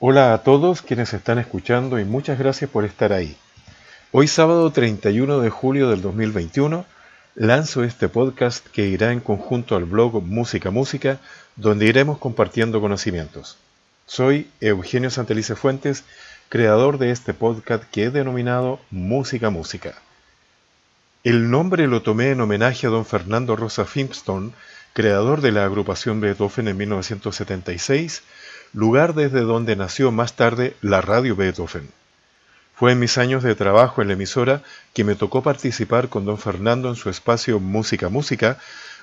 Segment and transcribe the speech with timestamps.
[0.00, 3.36] Hola a todos quienes están escuchando y muchas gracias por estar ahí.
[4.12, 6.86] Hoy sábado 31 de julio del 2021
[7.34, 11.18] lanzo este podcast que irá en conjunto al blog Música Música
[11.56, 13.58] donde iremos compartiendo conocimientos.
[14.06, 16.04] Soy Eugenio Santelice Fuentes,
[16.48, 19.94] creador de este podcast que he denominado Música Música.
[21.24, 24.52] El nombre lo tomé en homenaje a don Fernando Rosa Fimpstone,
[24.92, 28.22] creador de la agrupación Beethoven en 1976
[28.72, 31.88] lugar desde donde nació más tarde la radio Beethoven.
[32.74, 34.62] Fue en mis años de trabajo en la emisora
[34.94, 38.58] que me tocó participar con don Fernando en su espacio Música Música,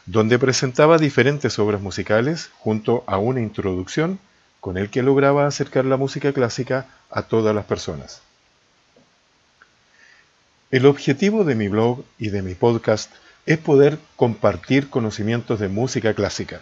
[0.05, 4.19] donde presentaba diferentes obras musicales junto a una introducción
[4.61, 8.21] con el que lograba acercar la música clásica a todas las personas.
[10.71, 13.11] El objetivo de mi blog y de mi podcast
[13.45, 16.61] es poder compartir conocimientos de música clásica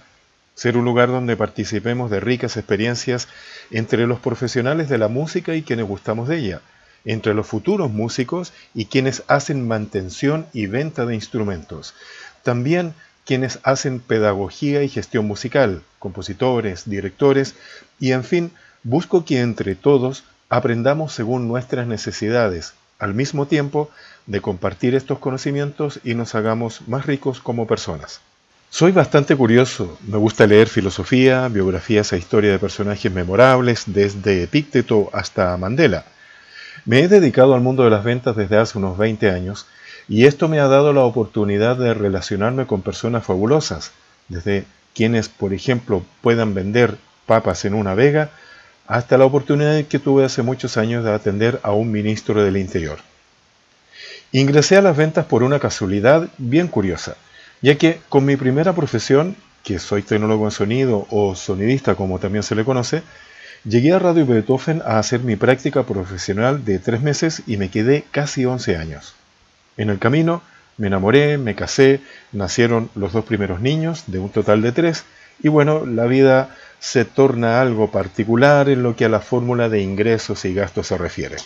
[0.56, 3.28] ser un lugar donde participemos de ricas experiencias
[3.72, 6.62] entre los profesionales de la música y quienes gustamos de ella,
[7.06, 11.94] entre los futuros músicos y quienes hacen mantención y venta de instrumentos,
[12.44, 12.94] también
[13.26, 17.56] quienes hacen pedagogía y gestión musical, compositores, directores,
[18.00, 18.52] y en fin,
[18.84, 23.90] busco que entre todos aprendamos según nuestras necesidades, al mismo tiempo
[24.28, 28.22] de compartir estos conocimientos y nos hagamos más ricos como personas.
[28.74, 35.12] Soy bastante curioso, me gusta leer filosofía, biografías e historia de personajes memorables, desde Epícteto
[35.14, 36.06] hasta Mandela.
[36.84, 39.68] Me he dedicado al mundo de las ventas desde hace unos 20 años
[40.10, 43.92] y esto me ha dado la oportunidad de relacionarme con personas fabulosas,
[44.28, 44.66] desde
[44.96, 48.32] quienes, por ejemplo, puedan vender papas en una vega,
[48.88, 52.98] hasta la oportunidad que tuve hace muchos años de atender a un ministro del Interior.
[54.32, 57.18] Ingresé a las ventas por una casualidad bien curiosa
[57.64, 62.44] ya que con mi primera profesión, que soy tecnólogo en sonido o sonidista como también
[62.44, 63.04] se le conoce,
[63.64, 68.04] llegué a Radio Beethoven a hacer mi práctica profesional de tres meses y me quedé
[68.12, 69.16] casi 11 años.
[69.78, 70.42] En el camino
[70.78, 72.02] me enamoré, me casé,
[72.34, 75.06] nacieron los dos primeros niños, de un total de tres,
[75.42, 79.82] y bueno, la vida se torna algo particular en lo que a la fórmula de
[79.82, 81.38] ingresos y gastos se refiere.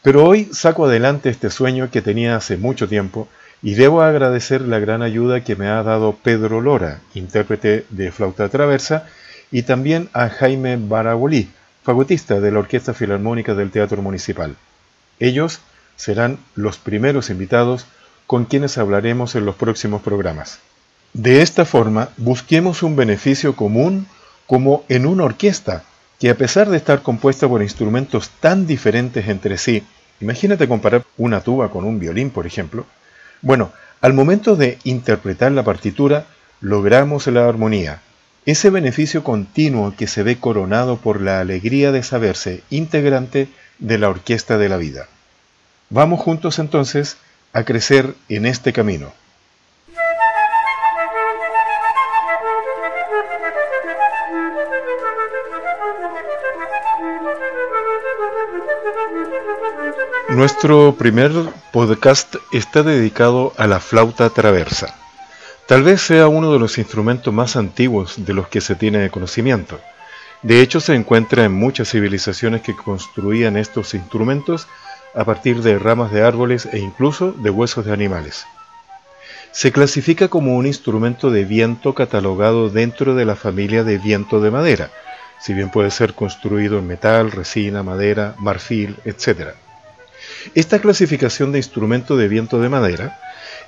[0.00, 3.28] Pero hoy saco adelante este sueño que tenía hace mucho tiempo
[3.62, 8.48] y debo agradecer la gran ayuda que me ha dado Pedro Lora, intérprete de flauta
[8.48, 9.06] traversa,
[9.52, 11.50] y también a Jaime Baragolí,
[11.84, 14.56] fagotista de la Orquesta Filarmónica del Teatro Municipal.
[15.20, 15.60] Ellos
[15.96, 17.86] serán los primeros invitados
[18.26, 20.58] con quienes hablaremos en los próximos programas.
[21.12, 24.06] De esta forma, busquemos un beneficio común
[24.46, 25.84] como en una orquesta,
[26.18, 29.82] que a pesar de estar compuesta por instrumentos tan diferentes entre sí,
[30.20, 32.86] imagínate comparar una tuba con un violín, por ejemplo,
[33.42, 36.26] bueno, al momento de interpretar la partitura,
[36.60, 38.00] logramos la armonía,
[38.46, 43.48] ese beneficio continuo que se ve coronado por la alegría de saberse integrante
[43.78, 45.06] de la orquesta de la vida.
[45.90, 47.18] Vamos juntos entonces
[47.52, 49.12] a crecer en este camino.
[60.36, 61.30] Nuestro primer
[61.72, 64.94] podcast está dedicado a la flauta traversa.
[65.66, 69.78] Tal vez sea uno de los instrumentos más antiguos de los que se tiene conocimiento.
[70.40, 74.68] De hecho, se encuentra en muchas civilizaciones que construían estos instrumentos
[75.14, 78.46] a partir de ramas de árboles e incluso de huesos de animales.
[79.50, 84.50] Se clasifica como un instrumento de viento catalogado dentro de la familia de viento de
[84.50, 84.90] madera,
[85.40, 89.56] si bien puede ser construido en metal, resina, madera, marfil, etc.
[90.54, 93.18] Esta clasificación de instrumento de viento de madera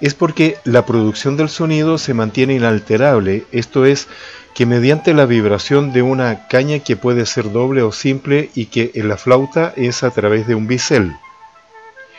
[0.00, 4.08] es porque la producción del sonido se mantiene inalterable, esto es,
[4.54, 8.92] que mediante la vibración de una caña que puede ser doble o simple y que
[8.94, 11.12] en la flauta es a través de un bisel.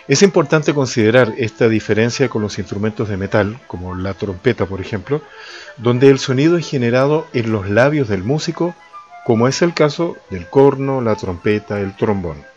[0.07, 5.22] Es importante considerar esta diferencia con los instrumentos de metal, como la trompeta por ejemplo,
[5.77, 8.75] donde el sonido es generado en los labios del músico,
[9.25, 12.54] como es el caso del corno, la trompeta, el trombón.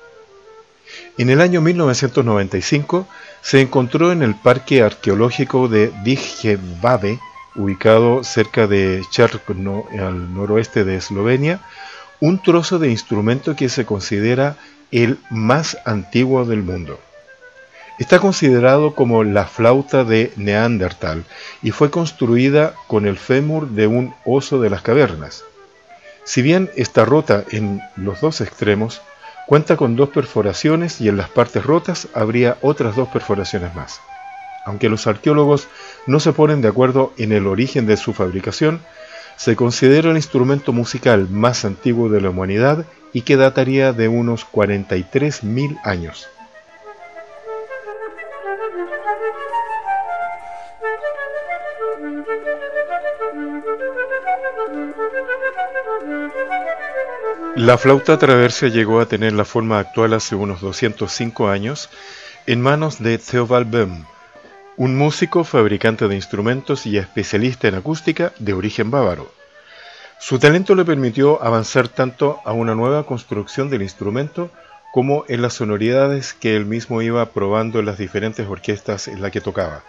[1.17, 3.07] En el año 1995
[3.43, 7.19] se encontró en el Parque Arqueológico de Dijevabe,
[7.57, 11.61] ubicado cerca de Čerkno, al noroeste de Eslovenia,
[12.21, 14.57] un trozo de instrumento que se considera
[14.91, 16.99] el más antiguo del mundo.
[17.99, 21.25] Está considerado como la flauta de Neandertal
[21.63, 25.45] y fue construida con el fémur de un oso de las cavernas.
[26.23, 29.03] Si bien está rota en los dos extremos,
[29.49, 33.99] Cuenta con dos perforaciones y en las partes rotas habría otras dos perforaciones más.
[34.67, 35.69] Aunque los arqueólogos
[36.07, 38.83] no se ponen de acuerdo en el origen de su fabricación,
[39.39, 42.85] se considera el instrumento musical más antiguo de la humanidad
[43.15, 46.29] y que dataría de unos 43.000 años.
[57.59, 61.91] La flauta traversa llegó a tener la forma actual hace unos 205 años
[62.47, 64.05] en manos de Theobald Böhm,
[64.77, 69.33] un músico, fabricante de instrumentos y especialista en acústica de origen bávaro.
[70.21, 74.53] Su talento le permitió avanzar tanto a una nueva construcción del instrumento
[74.93, 79.33] como en las sonoridades que él mismo iba probando en las diferentes orquestas en las
[79.33, 79.83] que tocaba.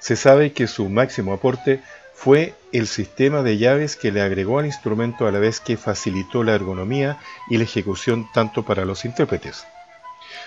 [0.00, 1.80] Se sabe que su máximo aporte
[2.22, 6.44] fue el sistema de llaves que le agregó al instrumento a la vez que facilitó
[6.44, 7.18] la ergonomía
[7.50, 9.66] y la ejecución tanto para los intérpretes.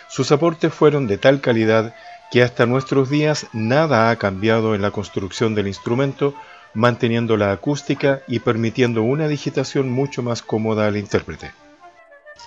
[0.08, 1.94] Sus aportes fueron de tal calidad
[2.32, 6.34] que hasta nuestros días nada ha cambiado en la construcción del instrumento,
[6.74, 11.52] manteniendo la acústica y permitiendo una digitación mucho más cómoda al intérprete.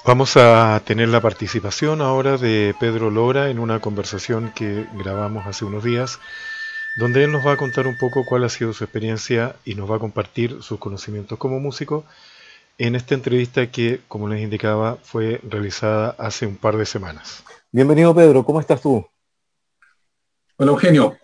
[0.06, 5.66] Vamos a tener la participación ahora de Pedro Lora en una conversación que grabamos hace
[5.66, 6.18] unos días
[6.98, 9.88] donde él nos va a contar un poco cuál ha sido su experiencia y nos
[9.88, 12.04] va a compartir sus conocimientos como músico
[12.76, 17.44] en esta entrevista que, como les indicaba, fue realizada hace un par de semanas.
[17.70, 19.06] Bienvenido Pedro, ¿cómo estás tú?
[20.56, 21.16] Hola Eugenio,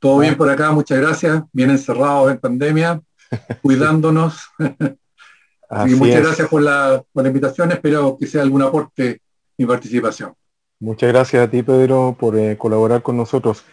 [0.00, 3.00] todo bien por acá, muchas gracias, bien encerrados en pandemia,
[3.62, 4.48] cuidándonos.
[4.58, 9.20] y muchas gracias por la, por la invitación, espero que sea algún aporte
[9.56, 10.34] mi participación.
[10.80, 13.64] Muchas gracias a ti Pedro por eh, colaborar con nosotros.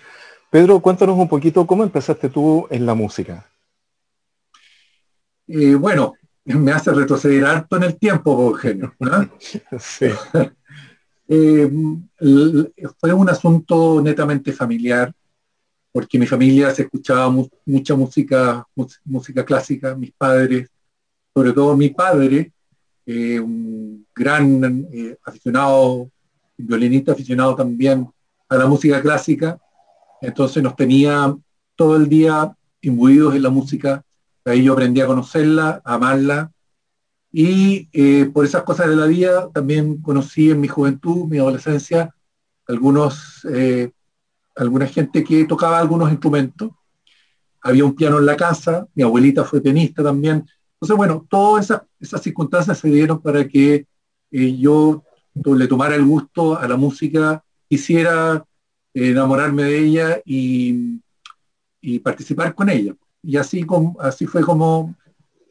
[0.50, 3.46] Pedro, cuéntanos un poquito cómo empezaste tú en la música.
[5.48, 6.14] Eh, bueno,
[6.46, 8.94] me hace retroceder harto en el tiempo, Eugenio.
[9.80, 10.08] sí.
[11.30, 11.70] Eh,
[12.98, 15.12] fue un asunto netamente familiar,
[15.92, 17.30] porque mi familia se escuchaba
[17.66, 18.66] mucha música,
[19.04, 20.70] música clásica, mis padres,
[21.34, 22.54] sobre todo mi padre,
[23.06, 24.88] eh, un gran
[25.22, 26.10] aficionado,
[26.56, 28.08] violinista aficionado también
[28.48, 29.60] a la música clásica,
[30.22, 31.36] entonces nos tenía
[31.76, 34.04] todo el día imbuidos en la música.
[34.46, 36.52] Ahí yo aprendí a conocerla, a amarla.
[37.32, 42.16] Y eh, por esas cosas de la vida también conocí en mi juventud, mi adolescencia,
[42.68, 43.92] algunos, eh,
[44.56, 46.72] alguna gente que tocaba algunos instrumentos.
[47.62, 50.46] Había un piano en la casa, mi abuelita fue pianista también.
[50.74, 53.86] Entonces, bueno, todas esas, esas circunstancias se dieron para que
[54.32, 55.04] eh, yo
[55.46, 58.44] le tomara el gusto a la música, quisiera
[59.06, 61.02] enamorarme de ella y,
[62.04, 62.94] participar con ella.
[63.24, 63.66] Y así,
[64.00, 64.96] así fue como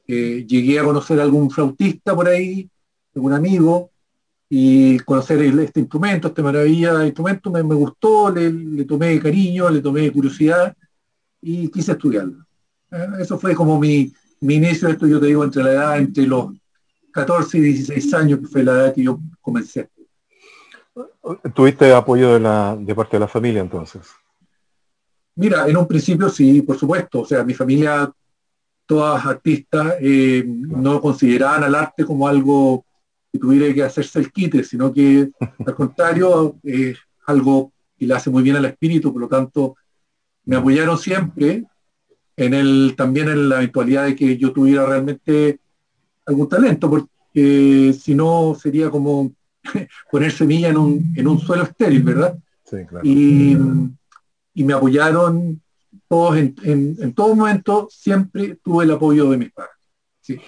[0.07, 2.69] eh, llegué a conocer a algún flautista por ahí,
[3.15, 3.91] algún amigo,
[4.49, 10.13] y conocer este instrumento, este maravilla de instrumento, me, gustó, le, tomé cariño, le tomé
[10.13, 10.77] curiosidad
[11.41, 12.45] y quise estudiarlo.
[12.93, 16.27] Eh, eso fue como mi, mi inicio, esto yo te digo, entre la edad, entre
[16.27, 16.53] los
[17.13, 19.89] 14 y 16 años, que fue la edad que yo comencé.
[21.55, 24.03] ¿Tuviste apoyo de, la, de parte de la familia entonces?
[25.35, 27.21] Mira, en un principio sí, por supuesto.
[27.21, 28.11] O sea, mi familia,
[28.87, 32.85] todas artistas, eh, no consideraban al arte como algo
[33.31, 35.31] que tuviera que hacerse el quite, sino que
[35.67, 36.97] al contrario, es
[37.27, 39.77] algo que le hace muy bien al espíritu, por lo tanto,
[40.45, 41.65] me apoyaron siempre
[42.37, 45.59] en el, también en la eventualidad de que yo tuviera realmente
[46.25, 49.33] algún talento, porque si no sería como
[50.11, 52.38] poner semilla en un, en un suelo estéril, ¿verdad?
[52.64, 53.06] Sí, claro.
[53.06, 53.56] Y,
[54.54, 55.61] y me apoyaron
[56.08, 59.73] todos en, en, todo momento, siempre tuve el apoyo de mis padres.
[60.20, 60.40] Sí.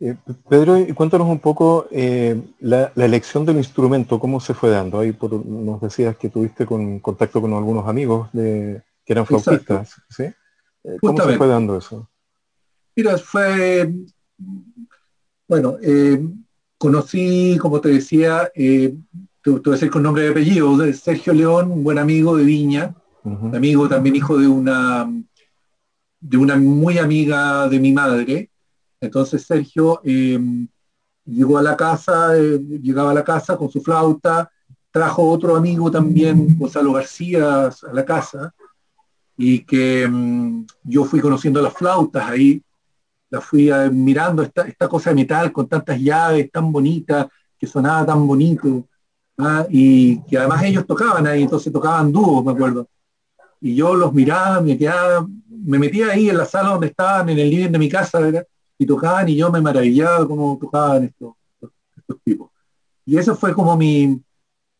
[0.00, 0.16] Eh,
[0.48, 4.98] Pedro, cuéntanos un poco eh, la, la, elección del instrumento, cómo se fue dando.
[4.98, 10.00] Ahí por, nos decías que tuviste con, contacto con algunos amigos de, que eran flautistas,
[10.08, 10.24] ¿sí?
[10.24, 12.08] Eh, ¿Cómo se fue dando eso?
[12.96, 13.92] Mira, fue,
[15.48, 16.20] bueno, eh,
[16.84, 18.94] conocí, como te decía, eh,
[19.40, 22.44] te, voy a decir con nombre y apellido, de Sergio León, un buen amigo de
[22.44, 25.10] Viña, amigo también hijo de una,
[26.20, 28.50] de una muy amiga de mi madre.
[29.00, 30.38] Entonces Sergio eh,
[31.24, 34.50] llegó a la casa, eh, llegaba a la casa con su flauta,
[34.90, 38.54] trajo otro amigo también, Gonzalo García, a la casa,
[39.38, 42.62] y que mm, yo fui conociendo las flautas ahí,
[43.34, 47.26] la fui mirando esta, esta cosa de metal con tantas llaves tan bonitas,
[47.58, 48.88] que sonaba tan bonito,
[49.38, 49.66] ¿ah?
[49.68, 52.88] y que además ellos tocaban ahí, entonces tocaban dúos, me acuerdo.
[53.60, 57.38] Y yo los miraba, me quedaba, me metía ahí en la sala donde estaban, en
[57.38, 58.20] el living de mi casa,
[58.78, 61.34] y tocaban, y yo me maravillaba cómo tocaban estos,
[61.96, 62.50] estos tipos.
[63.04, 64.22] Y eso fue como mi,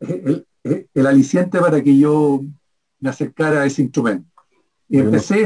[0.01, 0.47] el,
[0.95, 2.41] el, aliciente para que yo
[3.01, 4.31] me acercara a ese instrumento.
[4.89, 5.45] Y empecé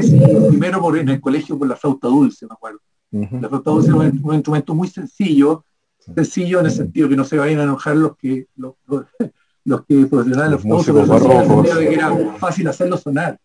[0.49, 2.79] primero por, en el colegio por la flauta dulce, me acuerdo.
[3.11, 5.65] La flauta dulce es un, instrumento muy sencillo,
[5.97, 9.05] sencillo en el sentido que no se vayan a enojar los que los, los,
[9.87, 13.39] que profesionales los músicos barrocos que era fácil hacerlo sonar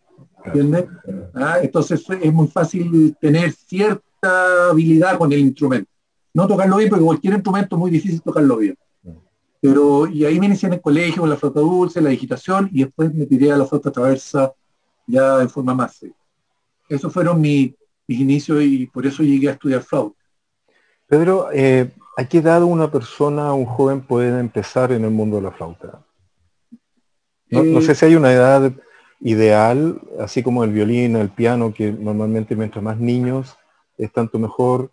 [0.45, 0.87] ¿entiendes?
[1.35, 1.59] ¿Ah?
[1.63, 5.91] entonces es muy fácil tener cierta habilidad con el instrumento.
[6.33, 8.77] No tocarlo bien porque cualquier instrumento es muy difícil tocarlo bien.
[9.61, 12.85] Pero y ahí me inicié en el colegio con la flauta dulce la digitación y
[12.85, 14.53] después me tiré a la flauta traversa
[15.07, 16.03] ya en forma más
[16.89, 17.73] esos fueron mis
[18.07, 20.25] inicios y por eso llegué a estudiar flauta
[21.07, 25.43] Pedro, eh, ¿a qué edad una persona, un joven puede empezar en el mundo de
[25.43, 26.05] la flauta?
[27.51, 28.73] No, sé eh, si hay una edad
[29.21, 33.57] ideal, así como el violín, el piano, que normalmente mientras más niños
[33.99, 34.91] es tanto mejor,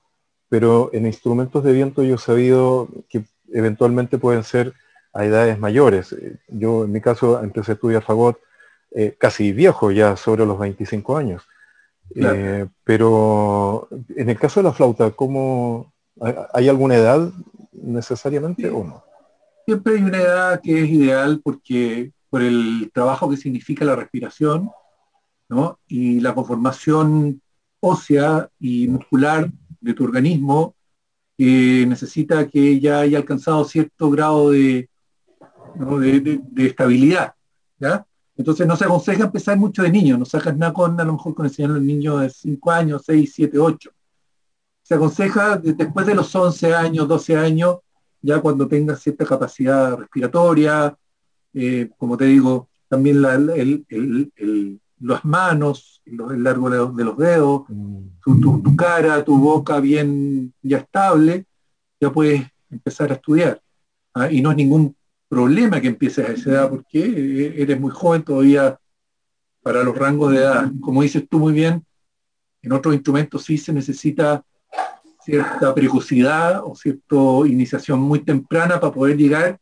[0.50, 4.74] pero en instrumentos de viento yo he sabido que eventualmente pueden ser
[5.14, 6.16] a edades mayores.
[6.48, 8.38] Yo en mi caso empecé a estudiar fagot
[8.92, 11.48] eh, casi viejo, ya sobre los 25 años.
[12.84, 15.92] Pero en el caso de la flauta, ¿cómo,
[16.54, 17.32] ¿Hay alguna edad
[17.72, 19.04] necesariamente o no?
[19.66, 24.70] Siempre hay una edad que es ideal porque por el trabajo que significa la respiración
[25.50, 25.80] ¿no?
[25.88, 27.42] y la conformación
[27.80, 29.50] ósea y muscular
[29.80, 30.76] de tu organismo
[31.38, 34.90] que necesita que ya haya alcanzado cierto grado de,
[35.76, 37.34] de, estabilidad.
[37.80, 38.06] ¿ya?
[38.42, 41.34] Entonces no se aconseja empezar mucho de niño, no sacas nada con a lo mejor
[41.34, 43.92] con enseñar a los niños de 5 años, 6, 7, 8
[44.92, 47.78] se aconseja después de los 11 años, 12 años,
[48.22, 50.94] ya cuando tengas cierta capacidad respiratoria,
[51.54, 53.40] eh, como te digo, también las
[55.24, 58.42] manos, el largo de los, dedos, mm.
[58.42, 61.46] tu, cara, tu boca bien ya estable,
[62.02, 63.62] ya puedes empezar a estudiar.
[64.14, 64.30] ¿ah?
[64.30, 64.94] Y no es ningún
[65.32, 68.78] problema que empieces a esa edad porque eres muy joven todavía
[69.64, 70.70] para los rangos de edad.
[70.82, 71.86] Como dices tú muy bien,
[72.62, 74.44] en otros instrumentos sí se necesita
[75.24, 79.58] cierta precocidad o cierta iniciación muy temprana para poder llegar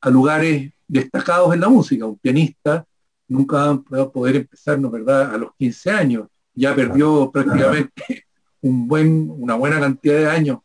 [0.00, 2.06] a lugares destacados en la música.
[2.06, 2.86] Un pianista
[3.26, 3.56] nunca
[3.92, 6.28] va a poder empezar, ¿no verdad?, a los 15 años.
[6.54, 8.24] Ya perdió prácticamente
[8.60, 10.58] un buen, una buena cantidad de años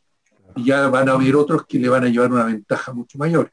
[0.56, 3.50] y ya van a haber otros que le van a llevar una ventaja mucho mayor.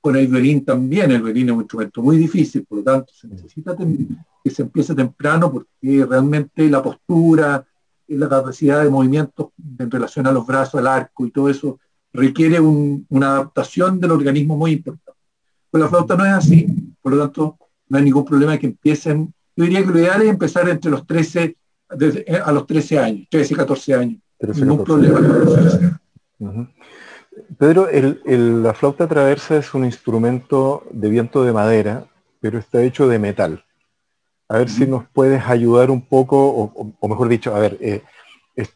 [0.00, 3.28] Con el violín también, el violín es un instrumento muy difícil, por lo tanto se
[3.28, 7.64] necesita que se empiece temprano porque realmente la postura,
[8.08, 11.78] la capacidad de movimiento en relación a los brazos, al arco y todo eso,
[12.12, 15.20] requiere una adaptación del organismo muy importante.
[15.70, 16.66] Pues la flauta no es así,
[17.00, 17.56] por lo tanto,
[17.88, 19.32] no hay ningún problema de que empiecen.
[19.54, 21.56] Yo diría que lo ideal es empezar entre los 13,
[22.00, 24.20] eh, a los 13 años, 13, 14 años.
[24.56, 26.00] ningún problema.
[27.58, 27.88] Pedro,
[28.24, 32.06] la flauta traversa es un instrumento de viento de madera,
[32.40, 33.64] pero está hecho de metal.
[34.48, 38.02] A ver si nos puedes ayudar un poco, o, mejor dicho, a ver, eh,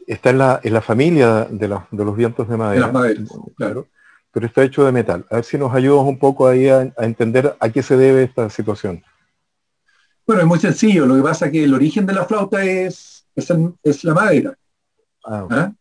[0.06, 2.82] está en la, en la familia de, los vientos de madera.
[2.82, 3.88] las maderas, claro.
[4.30, 5.26] Pero está hecho de metal.
[5.30, 8.50] A ver si nos ayudas un poco ahí a, entender a qué se debe esta
[8.50, 9.02] situación.
[10.26, 11.06] Bueno, es muy sencillo.
[11.06, 14.56] Lo que pasa es que el origen de la flauta es, es, la madera.
[15.24, 15.72] Ah, ¿Ah?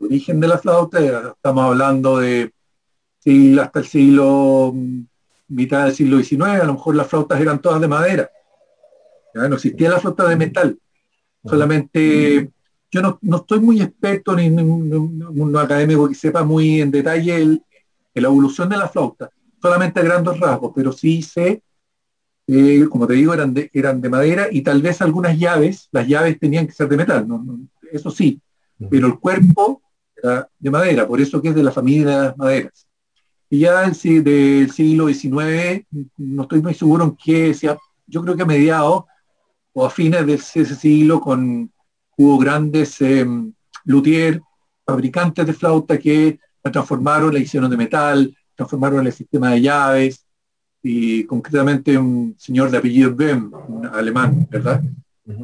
[0.00, 0.98] Origen de la flauta,
[1.34, 2.52] estamos hablando de
[3.60, 4.72] hasta el siglo,
[5.48, 8.30] mitad del siglo XIX, a lo mejor las flautas eran todas de madera.
[9.34, 10.78] No existía la flauta de metal.
[11.44, 12.50] Solamente,
[12.90, 17.60] yo no, estoy muy experto ni un académico que sepa muy en detalle
[18.14, 21.62] la evolución de la flauta, solamente a grandes rasgos, pero sí sé,
[22.46, 26.08] eh, como te digo, eran de, eran de madera y tal vez algunas llaves, las
[26.08, 27.26] llaves tenían que ser de metal,
[27.92, 28.40] eso sí,
[28.90, 29.82] pero el cuerpo
[30.22, 32.86] era de madera, por eso que es de la familia de las maderas.
[33.48, 38.42] Y ya del, siglo XIX, no estoy muy seguro en qué, sea, yo creo que
[38.42, 39.04] a mediados
[39.72, 41.70] o a fines de ese siglo con,
[42.16, 43.26] hubo grandes eh,
[43.84, 44.40] luthier,
[44.84, 50.26] fabricantes de flauta que la transformaron, la hicieron de metal, transformaron el sistema de llaves,
[50.86, 54.82] y concretamente un señor de apellido Bem, un alemán, ¿verdad?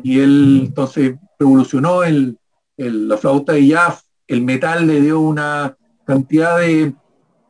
[0.03, 2.39] Y él entonces revolucionó el,
[2.77, 3.99] la flauta y ya
[4.35, 6.95] el metal le dio una cantidad de,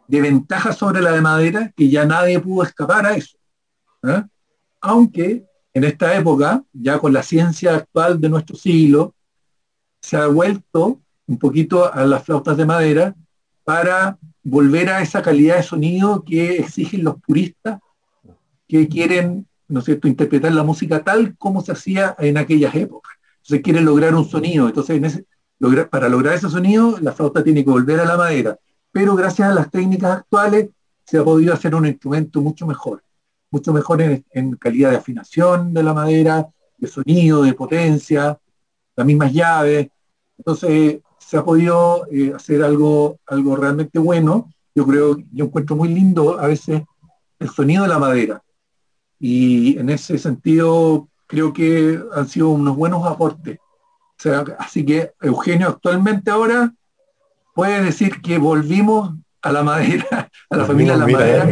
[0.08, 3.38] de ventajas sobre la de madera que ya nadie pudo escapar a eso.
[4.02, 4.22] ¿eh?
[4.80, 9.14] Aunque en esta época, ya con la ciencia actual de nuestro siglo,
[10.00, 13.14] se ha vuelto un poquito a las flautas de madera
[13.64, 17.78] para volver a esa calidad de sonido que exigen los puristas
[18.68, 23.12] que quieren, ¿no es cierto?, interpretar la música tal como se hacía en aquellas épocas.
[23.36, 24.66] Entonces quieren lograr un sonido.
[24.68, 25.24] Entonces,
[25.90, 28.58] para lograr ese sonido, la flauta tiene que volver a la madera.
[28.90, 30.70] Pero gracias a las técnicas actuales,
[31.04, 33.02] se ha podido hacer un instrumento mucho mejor
[33.52, 38.38] mucho mejor en, calidad de afinación de la madera, de sonido, de potencia,
[38.96, 39.88] las mismas llaves.
[40.38, 44.50] Entonces se ha podido eh, hacer algo, algo realmente bueno.
[44.74, 46.82] Yo creo, yo encuentro muy lindo a veces
[47.38, 48.42] el sonido de la madera.
[49.20, 53.58] Y en ese sentido creo que han sido unos buenos aportes.
[54.22, 56.72] Sea, así que Eugenio actualmente ahora
[57.56, 61.48] puede decir que volvimos a la madera, a la familia de la madera,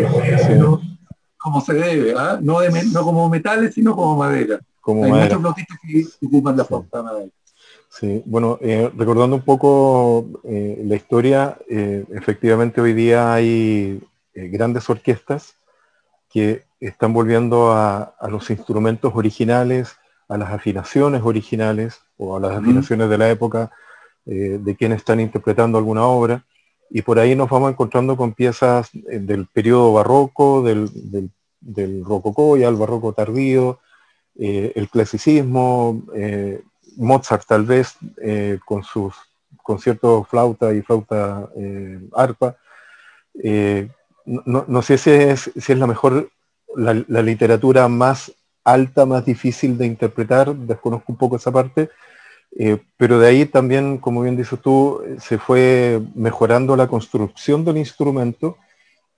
[1.36, 2.38] como se debe, ¿ah?
[2.40, 2.58] no,
[2.92, 4.60] no como metales, sino como madera.
[4.80, 7.30] Como Hay muchos flotistas que ocupan la flauta madera.
[7.88, 14.00] Sí, bueno, eh, recordando un poco eh, la historia, eh, efectivamente hoy día hay
[14.32, 15.54] grandes orquestas
[16.32, 19.96] que están volviendo a, los instrumentos originales,
[20.28, 23.70] a las afinaciones originales o a las afinaciones de la época
[24.26, 26.44] de quienes están interpretando alguna obra.
[26.90, 32.56] Y por ahí nos vamos encontrando con piezas del periodo barroco, del, del, del rococó
[32.56, 33.80] y al barroco tardío,
[34.36, 36.04] el clasicismo,
[36.96, 39.14] Mozart tal vez eh, con sus
[39.62, 42.56] conciertos flauta y flauta eh, arpa.
[43.42, 43.88] Eh,
[44.26, 46.30] no, sé si es, si es la mejor,
[46.76, 51.90] la, literatura más alta, más difícil de interpretar, desconozco un poco esa parte,
[52.96, 58.58] pero de ahí también, como bien dices tú, se fue mejorando la construcción del instrumento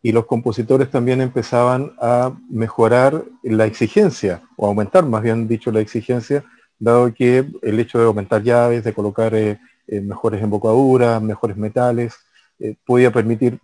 [0.02, 5.80] y los compositores también empezaban a mejorar la exigencia, o aumentar más bien dicho la
[5.80, 6.44] exigencia
[6.82, 12.16] dado que el hecho de aumentar llaves, de colocar eh, eh, mejores embocaduras, mejores metales,
[12.58, 13.58] eh, podía permitir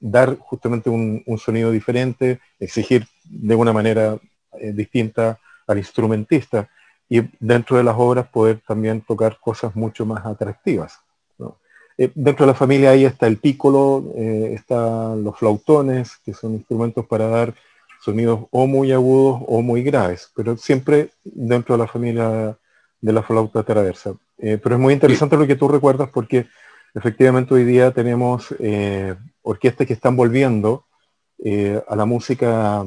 [0.00, 4.18] dar justamente un, sonido diferente, exigir de una manera
[4.72, 6.68] distinta al instrumentista
[7.08, 11.00] y dentro de las obras poder también tocar cosas mucho más atractivas.
[12.14, 17.28] dentro de la familia ahí está el pícolo, están los flautones, que son instrumentos para
[17.28, 17.54] dar
[18.04, 22.58] sonidos o muy agudos o muy graves, pero siempre dentro de la familia
[23.00, 24.14] de la flauta traversa.
[24.38, 26.46] Eh, pero es muy interesante lo que tú recuerdas porque
[26.94, 30.84] efectivamente hoy día tenemos eh, orquestas que están volviendo
[31.42, 32.84] eh, a la música,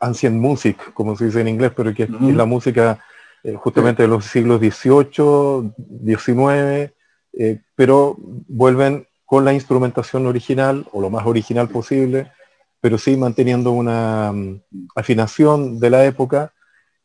[0.00, 2.98] ancient music, como se dice en inglés, pero que es la música
[3.56, 5.72] justamente de los siglos XVIII,
[6.06, 6.92] XIX,
[7.76, 12.30] pero vuelven con la instrumentación original o lo más original posible,
[12.80, 14.60] pero sí manteniendo una mm,
[14.94, 16.52] afinación de la época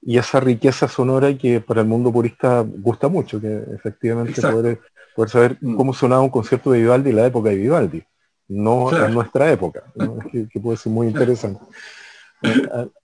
[0.02, 4.80] y esa riqueza sonora que para el mundo purista gusta mucho, que efectivamente poder,
[5.28, 5.76] saber mm.
[5.76, 8.04] cómo sonaba un concierto de Vivaldi en la época de Vivaldi,
[8.50, 9.84] no en nuestra época,
[10.32, 11.62] que, puede ser muy interesante.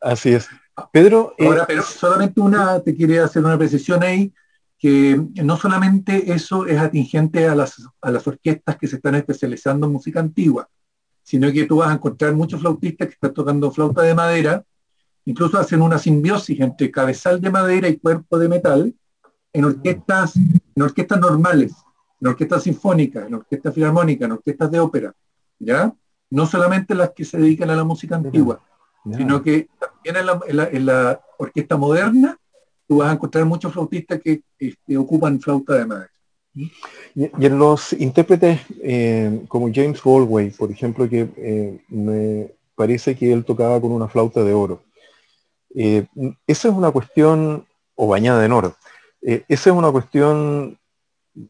[0.02, 0.48] Así es.
[0.92, 1.34] Pedro...
[1.38, 4.34] Eh, Ahora, pero solamente una, te quería hacer una precisión ahí,
[4.78, 9.88] que no solamente eso es atingente a las, a las orquestas que se están especializando
[9.88, 10.68] en música antigua,
[11.24, 14.64] sino que tú vas a encontrar muchos flautistas que están tocando flauta de madera,
[15.26, 18.94] incluso hacen una simbiosis entre cabezal de madera y cuerpo de metal
[19.54, 21.74] en orquestas, en orquestas normales,
[22.20, 25.14] en orquestas sinfónicas, en orquestas filarmónicas, en orquestas de ópera,
[25.58, 25.94] ¿ya?
[26.30, 28.62] No solamente las que se dedican a la música antigua,
[29.14, 30.16] sino que también
[30.72, 32.38] en la, orquesta moderna
[32.88, 36.12] tú vas a encontrar muchos flautistas que este, ocupan flauta de madera.
[36.54, 43.32] Y, en los intérpretes eh, como James Galway, por ejemplo, que eh, me parece que
[43.32, 44.82] él tocaba con una flauta de oro.
[45.76, 46.06] Eh,
[46.48, 47.66] esa es una cuestión,
[47.96, 48.76] o bañada en oro,
[49.22, 50.78] esa es una cuestión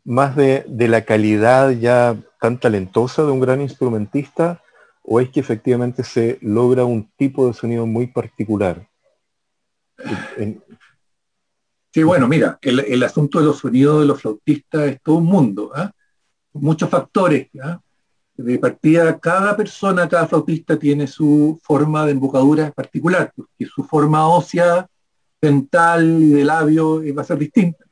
[0.03, 4.61] más de, de, la calidad ya tan talentosa de un gran instrumentista,
[5.07, 8.87] o es que efectivamente se logra un tipo de sonido muy particular.
[11.93, 15.71] Sí, bueno, mira, el, asunto de los sonidos de los flautistas es todo un mundo,
[15.73, 15.91] ¿ah?
[16.53, 17.47] muchos factores.
[17.63, 17.79] ¿ah?
[18.35, 24.27] De partida, cada persona, cada flautista tiene su forma de embocadura particular, porque su forma
[24.27, 24.87] ósea,
[25.41, 27.85] dental y de labio eh, va a ser distinta.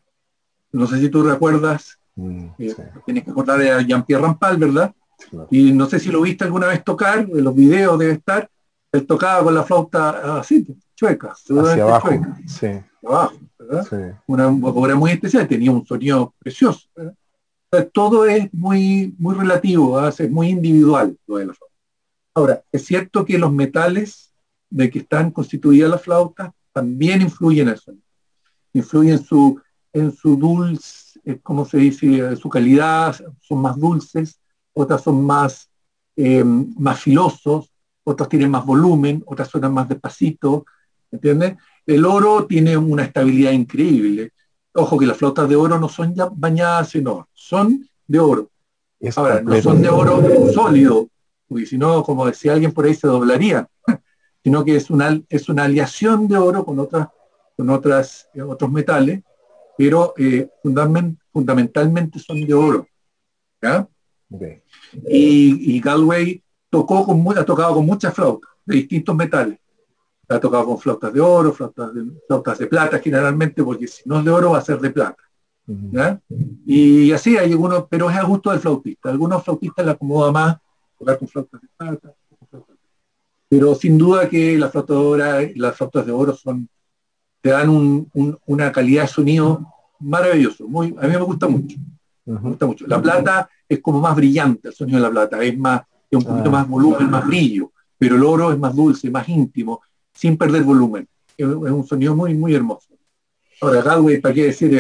[0.72, 4.94] No sé si tú recuerdas, mm, eh, tienes que acordar de Jean-Pierre Rampal, ¿verdad?
[5.52, 8.50] Y no sé si lo viste alguna vez tocar, en los videos debe estar,
[8.92, 12.10] él tocaba con la flauta así, chueca, hacia abajo,
[12.48, 12.68] sí.
[13.04, 13.36] abajo.
[14.28, 16.88] Una obra muy especial, tenía un sonido precioso.
[17.92, 21.76] todo es muy, muy relativo, es muy individual lo de la flauta.
[22.36, 24.34] Ahora, es cierto que los metales
[24.70, 28.04] de que están constituidas las flautas también influyen en el sonido.
[28.74, 29.62] Influyen en su,
[29.94, 32.36] en su dulce, eh, ¿cómo se dice?
[32.36, 34.40] Su calidad, son más dulces,
[34.74, 35.70] otras son más,
[36.16, 37.72] eh, más filosos,
[38.04, 40.66] otras tienen más volumen, otras suenan más despacito,
[41.12, 41.56] ¿entiendes?
[41.86, 44.32] El oro tiene una estabilidad increíble.
[44.74, 48.50] Ojo que las flautas de oro no son ya bañadas en oro, son de oro.
[49.16, 50.22] Ahora, no son de oro
[50.54, 51.08] sólido,
[51.48, 53.68] porque si no, como decía alguien por ahí, se doblaría,
[54.44, 57.10] sino que es una, es una aleación de oro con, otras
[57.56, 59.22] con otras, eh, otros metales
[59.78, 60.50] pero eh,
[61.32, 62.88] fundamentalmente son de oro.
[65.10, 69.60] Y, Galway tocó con, ha tocado con muchas flautas de distintos metales.
[70.30, 74.20] Ha tocado con flautas de oro, flautas de, flautas de plata generalmente, porque si no
[74.20, 75.22] es de oro va a ser de plata.
[76.66, 79.10] Y así hay algunos, pero es a gusto del flautista.
[79.10, 80.58] Algunos flautistas le acomoda más
[80.98, 82.14] tocar con flautas de plata.
[83.48, 86.68] Pero sin duda que las flautas de oro, las flautas de oro son,
[87.42, 88.08] te dan
[88.46, 89.68] una calidad de sonido
[90.00, 90.68] maravilloso.
[90.68, 91.78] Muy, a mí me gusta mucho.
[92.26, 92.88] Me gusta mucho.
[92.88, 96.24] La plata es como más brillante el sonido de la plata, es más, es un
[96.24, 96.52] poquito ah.
[96.52, 99.82] más volumen, más brillo, pero el oro es más dulce, más íntimo,
[100.14, 101.08] sin perder volumen.
[101.38, 102.90] Es, un sonido muy, muy hermoso.
[103.62, 104.72] Ahora, Galway, ¿para qué decir?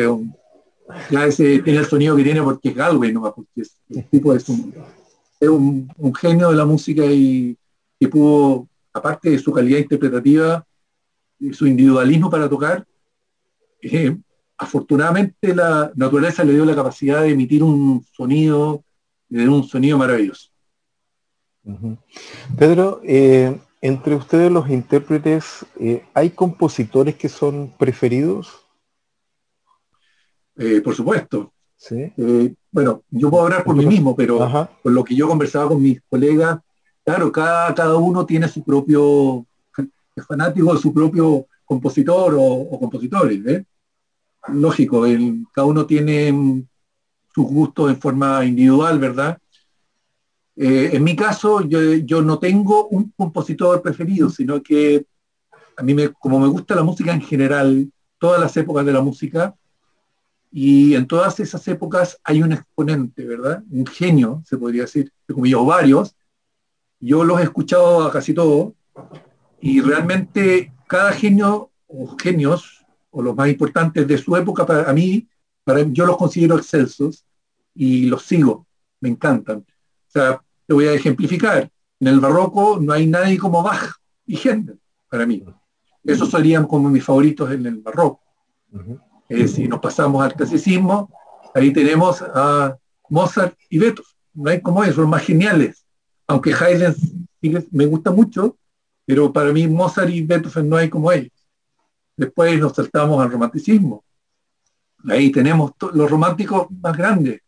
[1.09, 3.77] ya ese tiene el sonido que tiene porque es Galway, no porque es,
[4.11, 4.73] tipo es un,
[5.39, 7.57] es un, genio de la música y
[7.99, 10.65] que pudo, aparte de su calidad interpretativa,
[11.51, 12.85] su individualismo para tocar,
[13.81, 14.15] eh,
[14.57, 18.83] afortunadamente la naturaleza le dio la capacidad de emitir un sonido,
[19.29, 20.49] de un sonido maravilloso.
[22.57, 28.65] Pedro, eh, entre ustedes los intérpretes, eh, ¿hay compositores que son preferidos?
[30.57, 31.53] Eh, por supuesto.
[32.71, 36.01] bueno, yo puedo hablar por mí mismo, pero por lo que yo conversaba con mis
[36.09, 36.59] colegas,
[37.03, 39.45] claro, cada, cada uno tiene su propio,
[40.15, 43.45] es fanático de su propio compositor o, o compositores.
[43.45, 43.65] ¿eh?
[44.49, 45.05] Lógico,
[45.53, 46.65] cada uno tiene
[47.33, 49.37] sus gustos en forma individual, ¿verdad?
[50.55, 55.05] Eh, en mi caso, yo, no tengo un compositor preferido, sino que
[55.75, 59.01] a mí, me, como me gusta la música en general, todas las épocas de la
[59.01, 59.55] música,
[60.51, 63.63] y en todas esas épocas hay un exponente, ¿verdad?
[63.71, 66.15] Un genio, se podría decir, como yo, varios.
[66.99, 68.73] Yo los he escuchado a casi todos,
[69.59, 72.82] y realmente cada genio o genios
[73.13, 75.27] o los más importantes de su época para mí,
[75.63, 77.23] para, yo los considero excelsos
[77.73, 78.65] y los sigo,
[78.99, 79.59] me encantan.
[79.59, 81.69] O sea, te voy a ejemplificar.
[81.99, 83.95] En el barroco no hay nadie como Bach
[84.25, 85.43] y Händel, para mí.
[86.03, 88.21] Esos serían como mis favoritos en el barroco.
[89.29, 91.09] si nos pasamos al clasicismo,
[91.53, 92.77] ahí tenemos a
[93.09, 94.11] Mozart y Beethoven.
[94.33, 95.85] No hay como ellos, son más geniales.
[96.27, 96.95] Aunque Haydn
[97.71, 98.57] me gusta mucho,
[99.05, 101.42] pero para mí Mozart y Beethoven no hay como ellos.
[102.15, 104.03] Después nos saltamos al romanticismo.
[105.09, 107.41] Ahí tenemos los románticos más grandes,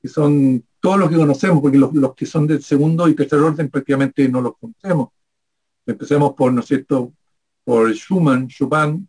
[0.00, 3.70] que son todos los que conocemos, porque los, que son del segundo y tercer orden
[3.70, 5.08] prácticamente no los conocemos.
[5.86, 7.12] Empecemos por, ¿no es cierto?,
[7.64, 9.08] por Schumann, Chopin,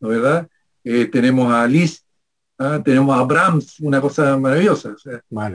[0.00, 0.46] ¿no verdad?
[0.84, 2.04] Eh, tenemos a Liszt,
[2.58, 2.80] ¿ah?
[2.84, 4.94] tenemos a Brahms, una cosa maravillosa.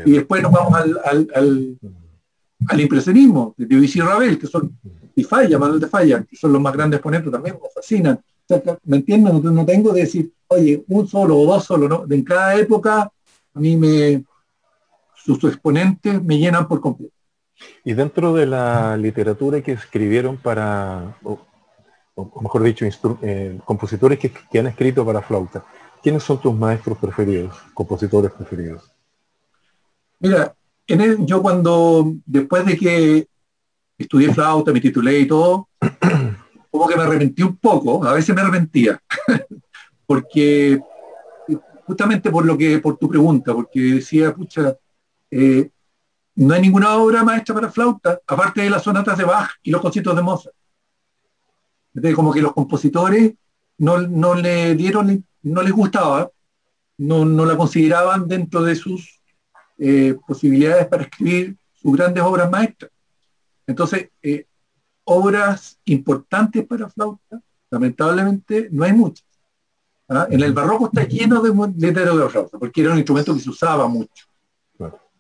[0.06, 1.78] Y después nos vamos al, al,
[2.68, 4.78] al, impresionismo, de Debussy y Ravel, que son,
[5.16, 8.20] y Falla, Manuel de Falla, que son los más grandes exponentes también, nos fascinan.
[8.84, 9.34] ¿Me entiendes?
[9.34, 12.06] No, tengo de decir, oye, un solo o dos solo, ¿no?
[12.10, 13.12] En cada época,
[13.54, 14.24] a mí me,
[15.16, 17.14] sus, exponentes me llenan por completo.
[17.84, 21.40] Y dentro de la literatura que escribieron para, o,
[22.42, 22.86] mejor dicho,
[23.22, 25.64] eh, compositores que, han escrito para flauta,
[26.02, 28.92] ¿quiénes son tus maestros preferidos, compositores preferidos?
[30.20, 30.54] Mira,
[30.88, 33.28] en yo cuando, después de que
[33.98, 35.70] estudié flauta, me titulé y todo,
[36.74, 39.00] como que me arrepentí un poco, a veces me arrepentía,
[40.08, 40.82] porque
[41.86, 44.76] justamente por lo que, por tu pregunta, porque decía, pucha,
[45.30, 45.70] eh,
[46.34, 49.82] no hay ninguna obra maestra para flauta, aparte de las sonatas de Bach y los
[49.82, 50.56] conciertos de Mozart.
[51.94, 53.36] Entonces, como que los compositores
[53.78, 56.32] no, no le dieron, no les gustaba,
[56.98, 59.22] no, no la consideraban dentro de sus
[59.78, 62.90] eh, posibilidades para escribir sus grandes obras maestras.
[63.68, 64.48] Entonces, eh,
[65.06, 69.26] obras importantes para flauta, lamentablemente no hay muchas.
[70.10, 70.28] ¿ah?
[70.30, 73.50] En el barroco está lleno de letreros de flauta, porque era un instrumento que se
[73.50, 74.26] usaba mucho.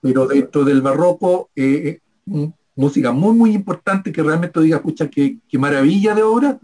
[0.02, 5.40] Pero dentro del barroco, eh, eh, música muy, muy importante que realmente diga, escucha, qué,
[5.54, 6.60] maravilla de obra,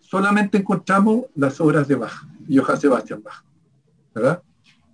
[0.00, 3.44] solamente encontramos las obras de Bach, Johann Sebastian Bach.
[4.14, 4.42] ¿verdad?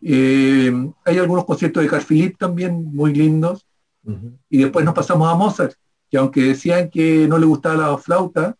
[0.02, 0.72] Eh,
[1.04, 3.66] hay algunos conciertos de Carl Philipp también muy lindos.
[4.50, 5.76] Y después nos pasamos a Mozart,
[6.14, 8.54] que aunque decían que no le gustaba la flauta,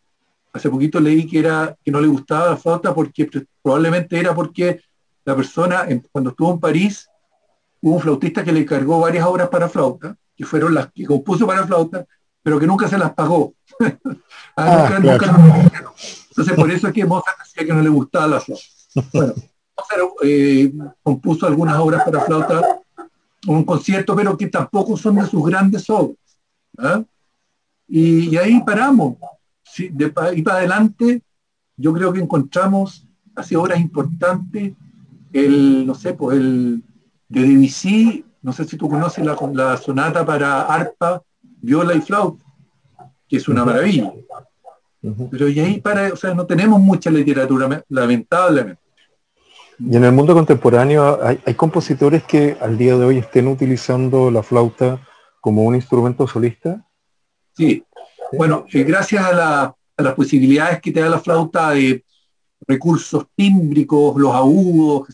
[0.53, 3.31] hace poquito leí que, era, que no le gustaba la flauta porque
[3.63, 4.81] probablemente era porque
[5.25, 7.09] la persona, cuando estuvo en París,
[7.81, 11.47] hubo un flautista que le cargó varias obras para flauta, que fueron las que compuso
[11.47, 12.05] para flauta,
[12.43, 13.55] pero que nunca se las pagó.
[14.57, 18.65] Ah, ah, Entonces, por eso es que Mozart decía que no le gustaba la flauta.
[19.13, 19.35] Bueno,
[19.77, 20.73] Mozart eh,
[21.05, 22.81] compuso algunas obras para flauta,
[23.47, 26.17] un concierto, pero que tampoco son de sus grandes obras.
[26.79, 27.03] ¿ah?
[27.89, 29.17] Y, ahí paramos.
[29.79, 31.23] de, y para adelante,
[31.77, 34.73] yo creo que encontramos así obras importantes
[35.33, 36.83] el, no sé, pues el
[37.29, 42.45] de Debussy, no sé si tú conoces la, la sonata para arpa, viola y flauta,
[43.29, 44.13] que es una maravilla.
[45.31, 48.81] Pero y ahí para, o sea, no tenemos mucha literatura, lamentablemente.
[49.79, 54.31] Y en el mundo contemporáneo hay, hay, compositores que al día de hoy estén utilizando
[54.31, 55.01] la flauta
[55.41, 56.87] como un instrumento solista.
[57.57, 57.85] Sí,
[58.33, 62.05] bueno, gracias a, las posibilidades que te da la flauta de
[62.67, 65.07] recursos tímbricos, los agudos,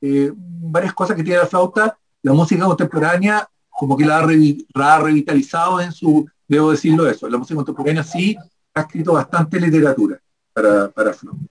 [0.00, 5.80] eh, varias cosas que tiene la flauta, la música contemporánea como que la ha, revitalizado
[5.80, 8.36] en su, debo decirlo eso, la música contemporánea sí
[8.74, 10.20] ha escrito bastante literatura
[10.52, 11.46] para, para flauta.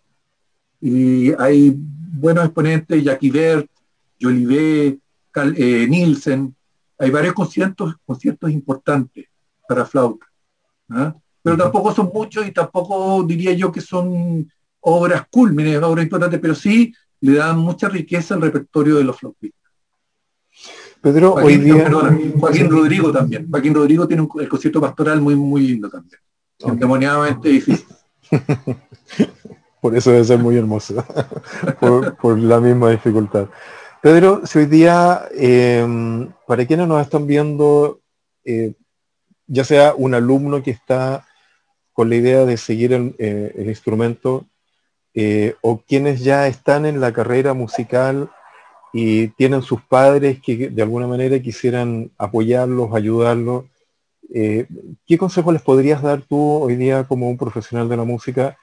[0.81, 3.69] Y hay buenos exponentes, Jackie Bert,
[4.19, 4.99] Jolivet,
[5.55, 6.53] eh, Nielsen,
[6.97, 9.30] hay varios conciertos, conciertos importantes
[9.71, 10.25] para flauta.
[11.41, 16.53] Pero tampoco son muchos y tampoco diría yo que son obras cúlmines, obras importantes, pero
[16.53, 19.71] sí le dan mucha riqueza al repertorio de los flautistas.
[20.99, 21.89] Pedro, hoy día...
[22.37, 23.47] Joaquín Rodrigo también.
[23.49, 26.19] Joaquín Rodrigo tiene un, el concierto pastoral muy, muy lindo también.
[26.59, 27.87] Endemoniadamente difícil.
[29.81, 31.03] por eso debe ser muy hermoso.
[32.21, 33.47] por, la misma dificultad.
[34.01, 38.01] Pedro, si hoy día, eh, para quienes nos están viendo,
[38.43, 38.73] eh,
[39.51, 41.27] ya sea un alumno que está
[41.91, 44.45] con la idea de seguir el, eh, instrumento,
[45.13, 48.31] eh, o quienes ya están en la carrera musical
[48.93, 53.65] y tienen sus padres que de alguna manera quisieran apoyarlos, ayudarlos,
[54.33, 54.67] eh,
[55.05, 58.57] ¿qué consejo les podrías dar tú hoy día como un profesional de la música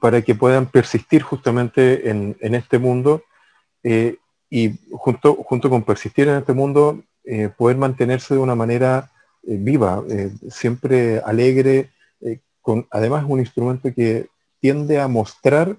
[0.00, 3.24] para que puedan persistir justamente en, en este mundo
[3.82, 7.02] y junto, junto con persistir en este mundo,
[7.58, 9.10] poder mantenerse de una manera
[9.46, 14.26] viva, eh, siempre alegre, eh, con además un instrumento que
[14.60, 15.76] tiende a mostrar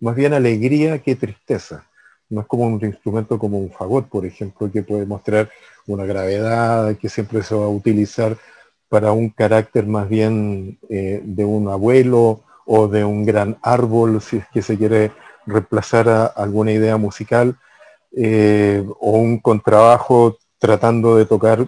[0.00, 1.84] más bien alegría que tristeza.
[2.30, 5.50] No es como un instrumento como un fagot, por ejemplo, que puede mostrar
[5.86, 8.36] una gravedad que siempre se va a utilizar
[8.88, 14.44] para un carácter más bien de un abuelo o de un gran árbol, si es
[14.52, 15.10] que se quiere
[15.46, 17.58] reemplazar a alguna idea musical,
[18.14, 21.66] o un contrabajo tratando de tocar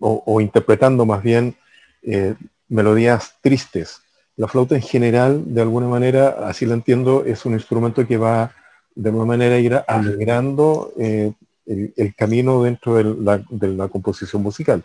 [0.00, 1.54] o, interpretando más bien
[2.02, 2.34] eh,
[2.68, 4.02] melodías tristes.
[4.36, 8.52] La flauta en general, de alguna manera, así lo entiendo, es un instrumento que va
[8.94, 11.32] de alguna manera ir alegrando eh,
[11.66, 14.82] el, camino dentro de la, composición musical.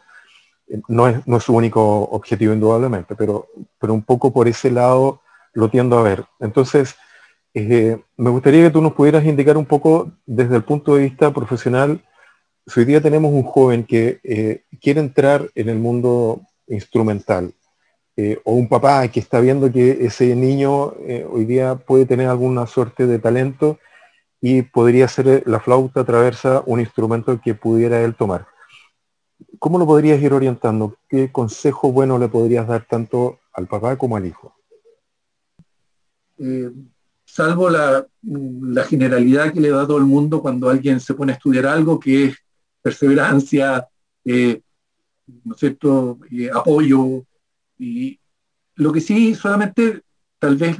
[0.68, 3.48] Eh, no es, no es, su único objetivo indudablemente, pero,
[3.80, 5.22] pero un poco por ese lado
[5.54, 6.26] lo tiendo a ver.
[6.40, 6.96] Entonces,
[7.54, 12.02] me gustaría que tú nos pudieras indicar un poco desde el punto de vista profesional
[12.68, 17.54] si hoy día tenemos un joven que quiere entrar en el mundo instrumental,
[18.18, 22.28] eh, o un papá que está viendo que ese niño eh, hoy día puede tener
[22.28, 23.78] alguna suerte de talento
[24.40, 28.48] y podría ser la flauta traversa un instrumento que pudiera él tomar.
[29.60, 30.98] ¿Cómo lo podrías ir orientando?
[31.10, 34.54] ¿Qué consejo bueno le podrías dar tanto al papá como al hijo?
[37.24, 41.36] salvo la, la, generalidad que le da todo el mundo cuando alguien se pone a
[41.36, 42.38] estudiar algo, que es
[42.82, 43.88] perseverancia,
[44.24, 44.62] eh,
[45.28, 47.26] ¿no es cierto?, eh, apoyo.
[47.78, 48.20] Y
[48.76, 50.02] lo que sí, solamente,
[50.40, 50.78] tal vez,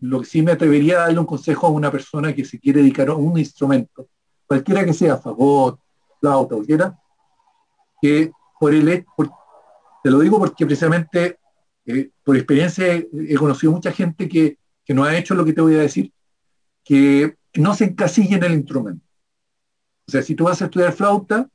[0.00, 2.80] lo que sí me atrevería a darle un consejo a una persona que se quiere
[2.80, 4.08] dedicar a un instrumento,
[4.46, 5.80] cualquiera que sea, fagot,
[6.20, 6.98] flauta, cualquiera,
[8.00, 9.04] que por el
[10.02, 11.38] te lo digo porque precisamente
[11.86, 15.60] eh, por experiencia he, conocido mucha gente que, que no ha hecho lo que te
[15.60, 16.12] voy a decir,
[16.84, 19.04] que no se encasilla en el instrumento.
[20.06, 21.48] O sea, si tú vas a estudiar flauta,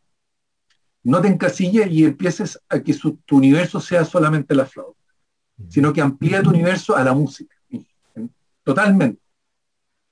[1.03, 4.99] no te encasilles y empieces a que tu universo sea solamente la flauta,
[5.69, 7.55] sino que amplía tu universo a la música,
[8.63, 9.21] totalmente.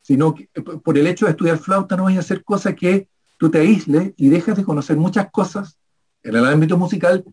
[0.02, 3.08] Sino que eh, por el hecho de estudiar flauta no vas a hacer cosas que
[3.38, 5.78] tú te aísles y dejas de conocer muchas cosas
[6.24, 7.24] en el ámbito musical,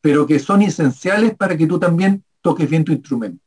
[0.00, 3.42] pero que son esenciales para que tú también toques bien tu instrumento.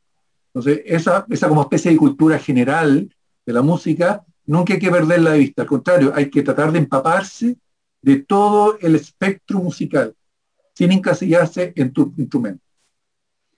[0.52, 3.12] Entonces, esa, esa como especie de cultura general
[3.44, 6.78] de la música nunca hay que perderla de vista, al contrario, hay que tratar de
[6.78, 7.56] empaparse
[8.04, 10.14] de todo el espectro musical,
[10.74, 12.62] sin encasillarse en tu instrumento.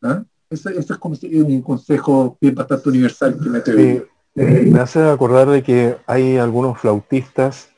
[0.02, 0.24] ¿Ah?
[0.48, 4.06] Ese, es como un consejo bien bastante universal que me atrevo.
[4.35, 7.70] me hace acordar de que hay algunos flautistas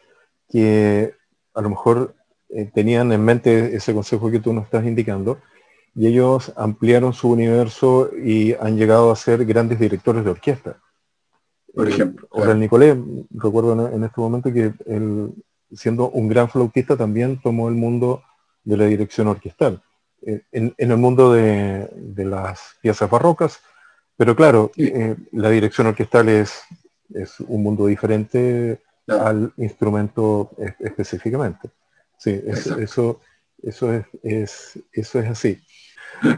[0.50, 1.14] que
[1.54, 2.14] a lo mejor
[2.50, 5.40] eh, tenían en mente ese consejo que tú nos estás indicando,
[5.94, 10.80] y ellos ampliaron su universo y han llegado a ser grandes directores de orquesta
[11.78, 12.26] por ejemplo.
[12.30, 13.00] O el Nicolé,
[13.30, 15.32] recuerdo en, este momento que él,
[15.72, 18.22] siendo un gran flautista, también tomó el mundo
[18.64, 19.82] de la dirección orquestal.
[20.26, 23.60] Eh, en, el mundo de, las piezas barrocas,
[24.16, 26.64] pero claro, eh, la dirección orquestal es
[27.14, 30.50] es un mundo diferente al instrumento
[30.80, 31.70] específicamente.
[32.18, 33.20] Sí, eso, eso,
[33.62, 35.60] eso, es, eso es así.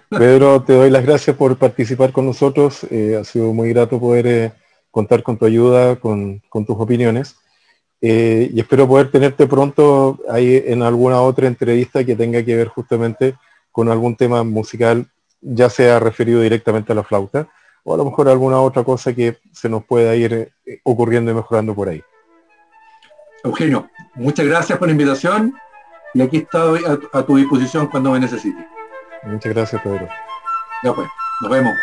[0.09, 2.85] Pedro, te doy las gracias por participar con nosotros.
[2.91, 4.53] Eh, ha sido muy grato poder eh,
[4.91, 7.37] contar con tu ayuda, con, tus opiniones.
[8.03, 12.69] Eh, y espero poder tenerte pronto ahí en alguna otra entrevista que tenga que ver
[12.69, 13.35] justamente
[13.71, 15.07] con algún tema musical,
[15.41, 17.49] ya sea referido directamente a la flauta,
[17.85, 20.53] o a lo mejor alguna otra cosa que se nos pueda ir
[20.85, 22.03] ocurriendo y mejorando por ahí.
[23.45, 25.55] Eugenio, muchas gracias por la invitación
[26.13, 28.67] y aquí estoy a, a tu disposición cuando me necesites.
[29.23, 30.09] Muchas gracias, Pedro.
[30.83, 31.09] Ya pues,
[31.43, 31.75] nos vemos.